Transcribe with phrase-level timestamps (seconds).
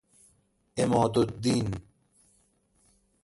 [0.77, 1.71] عماد الدین